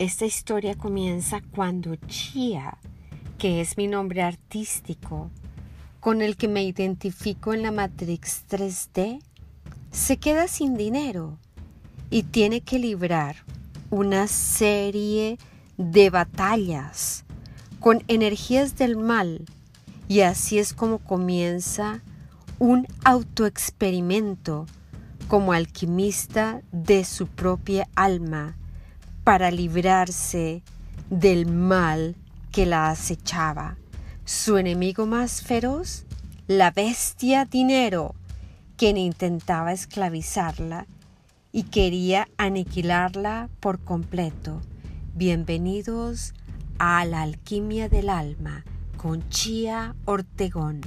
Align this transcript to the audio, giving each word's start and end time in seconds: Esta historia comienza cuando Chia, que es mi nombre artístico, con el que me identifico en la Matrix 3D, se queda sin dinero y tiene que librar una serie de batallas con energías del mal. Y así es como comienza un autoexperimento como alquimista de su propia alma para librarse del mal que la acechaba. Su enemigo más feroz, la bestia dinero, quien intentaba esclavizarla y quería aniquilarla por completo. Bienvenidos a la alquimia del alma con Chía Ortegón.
Esta 0.00 0.24
historia 0.24 0.76
comienza 0.76 1.42
cuando 1.54 1.94
Chia, 1.94 2.78
que 3.36 3.60
es 3.60 3.76
mi 3.76 3.86
nombre 3.86 4.22
artístico, 4.22 5.30
con 6.00 6.22
el 6.22 6.38
que 6.38 6.48
me 6.48 6.64
identifico 6.64 7.52
en 7.52 7.60
la 7.60 7.70
Matrix 7.70 8.46
3D, 8.48 9.20
se 9.90 10.16
queda 10.16 10.48
sin 10.48 10.74
dinero 10.78 11.36
y 12.08 12.22
tiene 12.22 12.62
que 12.62 12.78
librar 12.78 13.44
una 13.90 14.26
serie 14.26 15.36
de 15.76 16.08
batallas 16.08 17.26
con 17.78 18.02
energías 18.08 18.76
del 18.76 18.96
mal. 18.96 19.44
Y 20.08 20.20
así 20.20 20.58
es 20.58 20.72
como 20.72 21.00
comienza 21.00 22.00
un 22.58 22.86
autoexperimento 23.04 24.64
como 25.28 25.52
alquimista 25.52 26.62
de 26.72 27.04
su 27.04 27.26
propia 27.26 27.86
alma 27.94 28.56
para 29.30 29.52
librarse 29.52 30.60
del 31.08 31.46
mal 31.46 32.16
que 32.50 32.66
la 32.66 32.90
acechaba. 32.90 33.76
Su 34.24 34.58
enemigo 34.58 35.06
más 35.06 35.42
feroz, 35.42 36.04
la 36.48 36.72
bestia 36.72 37.44
dinero, 37.44 38.16
quien 38.76 38.96
intentaba 38.96 39.72
esclavizarla 39.72 40.88
y 41.52 41.62
quería 41.62 42.26
aniquilarla 42.38 43.50
por 43.60 43.78
completo. 43.78 44.62
Bienvenidos 45.14 46.34
a 46.80 47.04
la 47.04 47.22
alquimia 47.22 47.88
del 47.88 48.08
alma 48.08 48.64
con 48.96 49.28
Chía 49.28 49.94
Ortegón. 50.06 50.80